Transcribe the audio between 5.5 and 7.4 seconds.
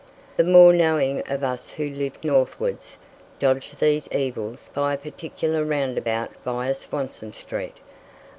roundabout via Swanston